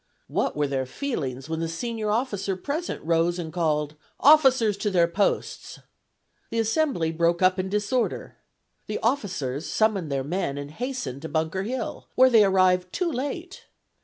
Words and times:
What 0.27 0.55
were 0.55 0.65
their 0.65 0.87
feelings 0.87 1.47
when 1.47 1.59
the 1.59 1.67
senior 1.67 2.09
officer 2.09 2.55
present 2.55 3.03
rose 3.03 3.37
and 3.37 3.53
called, 3.53 3.93
"Officers 4.19 4.75
to 4.77 4.89
their 4.89 5.07
posts!" 5.07 5.77
The 6.49 6.57
assembly 6.57 7.11
broke 7.11 7.43
up 7.43 7.59
in 7.59 7.69
disorder. 7.69 8.37
The 8.87 8.97
officers 9.03 9.67
summoned 9.67 10.11
their 10.11 10.23
men 10.23 10.57
and 10.57 10.71
hastened 10.71 11.21
to 11.21 11.29
Bunker 11.29 11.61
Hill, 11.61 12.07
where 12.15 12.31
they 12.31 12.43
arrived 12.43 12.91
too 12.91 13.11
late! 13.11 13.65